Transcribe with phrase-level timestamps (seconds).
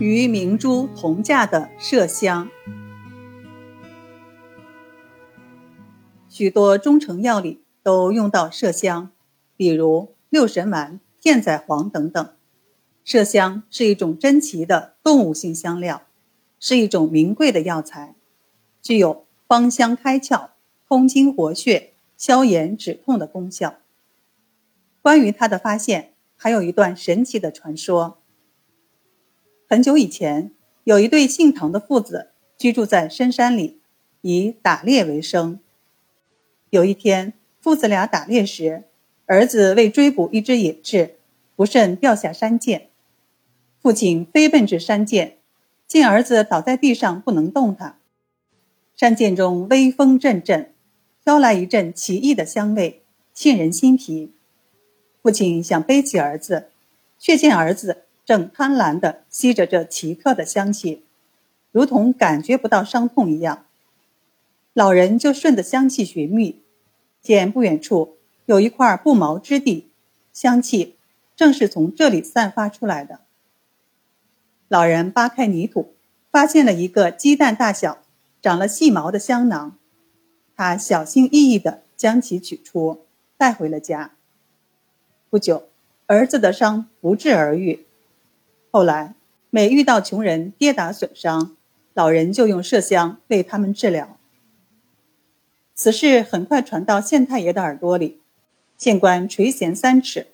[0.00, 2.48] 与明珠同价的麝香，
[6.26, 9.10] 许多中成药里都用到麝香，
[9.58, 12.32] 比如六神丸、片仔癀等等。
[13.04, 16.00] 麝香是一种珍奇的动物性香料，
[16.58, 18.14] 是一种名贵的药材，
[18.80, 20.48] 具有芳香开窍、
[20.88, 23.74] 通经活血、消炎止痛的功效。
[25.02, 28.19] 关于它的发现，还有一段神奇的传说。
[29.72, 30.50] 很久以前，
[30.82, 33.78] 有一对姓唐的父子居住在深山里，
[34.20, 35.60] 以打猎为生。
[36.70, 38.82] 有一天，父子俩打猎时，
[39.26, 41.10] 儿子为追捕一只野雉，
[41.54, 42.88] 不慎掉下山涧。
[43.80, 45.36] 父亲飞奔至山涧，
[45.86, 48.00] 见儿子倒在地上不能动弹。
[48.96, 50.72] 山涧中微风阵阵，
[51.22, 54.32] 飘来一阵奇异的香味，沁人心脾。
[55.22, 56.70] 父亲想背起儿子，
[57.20, 57.98] 却见儿子。
[58.24, 61.04] 正贪婪地吸着这奇特的香气，
[61.72, 63.66] 如同感觉不到伤痛一样。
[64.72, 66.62] 老人就顺着香气寻觅，
[67.20, 69.90] 见不远处有一块不毛之地，
[70.32, 70.96] 香气
[71.34, 73.20] 正是从这里散发出来的。
[74.68, 75.94] 老人扒开泥土，
[76.30, 77.98] 发现了一个鸡蛋大小、
[78.40, 79.76] 长了细毛的香囊，
[80.56, 83.04] 他小心翼翼地将其取出，
[83.36, 84.12] 带回了家。
[85.28, 85.68] 不久，
[86.06, 87.84] 儿子的伤不治而愈。
[88.72, 89.16] 后来，
[89.50, 91.56] 每遇到穷人跌打损伤，
[91.92, 94.16] 老人就用麝香为他们治疗。
[95.74, 98.20] 此事很快传到县太爷的耳朵里，
[98.78, 100.28] 县官垂涎三尺，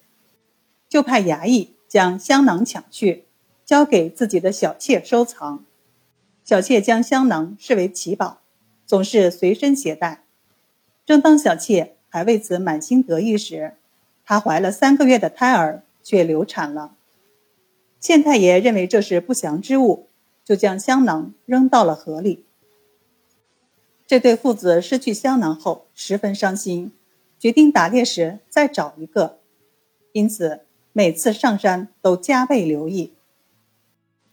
[0.86, 3.24] 就派衙役将香囊抢去，
[3.64, 5.64] 交给自己的小妾收藏。
[6.44, 8.40] 小妾将香囊视为奇宝，
[8.84, 10.24] 总是随身携带。
[11.06, 13.76] 正当小妾还为此满心得意时，
[14.26, 16.95] 她怀了三个月的胎儿却流产了。
[18.00, 20.06] 县太爷认为这是不祥之物，
[20.44, 22.44] 就将香囊扔到了河里。
[24.06, 26.92] 这对父子失去香囊后十分伤心，
[27.38, 29.38] 决定打猎时再找一个，
[30.12, 30.60] 因此
[30.92, 33.12] 每次上山都加倍留意。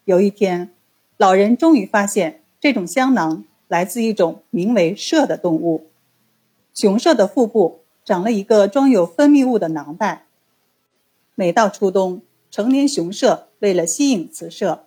[0.05, 0.69] 有一天，
[1.17, 5.87] 老人终于发现这种香囊来自一种名为麝的动物。
[6.73, 10.25] 雄麝的腹部长了一个装有分泌物的囊袋，
[11.33, 12.21] 每到初冬。
[12.53, 14.81] 成年雄麝为了吸引雌麝，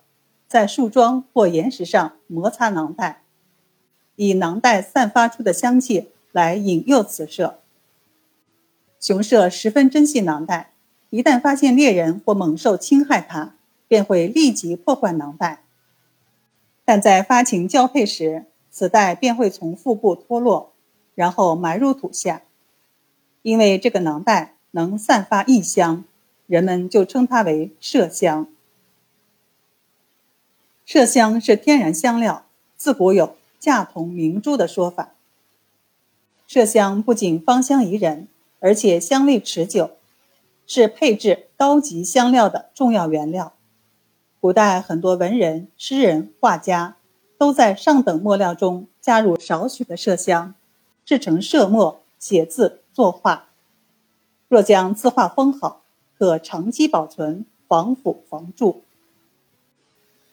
[0.47, 3.23] 在树桩或岩石上摩擦囊袋，
[4.15, 7.55] 以囊袋散发出的香气来引诱雌麝。
[9.01, 10.71] 雄麝十分珍惜囊袋，
[11.09, 13.55] 一旦发现猎人或猛兽侵害它，
[13.89, 15.65] 便会立即破坏囊袋。
[16.85, 20.71] 但在发情交配时，此袋便会从腹部脱落，
[21.15, 22.43] 然后埋入土下。
[23.41, 26.05] 因为这个囊袋能散发异香。
[26.47, 28.47] 人们就称它为麝香。
[30.87, 32.45] 麝香是天然香料，
[32.77, 35.13] 自古有价同明珠的说法。
[36.49, 38.29] 麝香不仅芳香宜人，
[38.61, 39.91] 而且香味持久，
[40.65, 43.53] 是配制高级香料的重要原料。
[44.39, 46.95] 古代很多文人、诗人、画家
[47.37, 50.55] 都在上等墨料中加入少许的麝香，
[51.03, 53.49] 制成麝墨，写字作画。
[54.47, 55.81] 若将字画封好。
[56.17, 58.81] 可长期保存，防腐防蛀。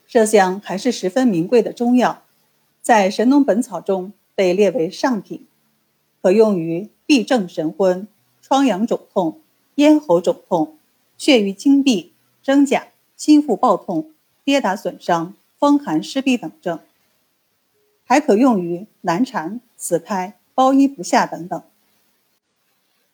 [0.09, 2.23] 麝香还是十分名贵的中药，
[2.81, 5.47] 在《神农本草》中被列为上品，
[6.23, 8.09] 可用于痹症神昏、
[8.41, 9.41] 疮疡肿痛、
[9.75, 10.79] 咽喉肿痛、
[11.19, 12.13] 血瘀经闭、
[12.43, 14.13] 真假、心腹暴痛、
[14.43, 16.79] 跌打损伤、风寒湿痹等症，
[18.05, 21.63] 还可用于难产、死胎、包衣不下等等。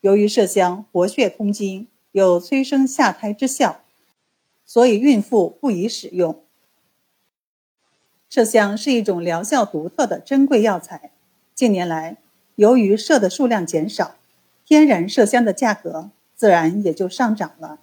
[0.02, 1.88] 由于麝香活血通经。
[2.12, 3.82] 有催生下胎之效，
[4.66, 6.42] 所以孕妇不宜使用。
[8.30, 11.12] 麝香是一种疗效独特的珍贵药材。
[11.54, 12.16] 近年来，
[12.54, 14.16] 由于麝的数量减少，
[14.64, 17.80] 天然麝香的价格自然也就上涨了。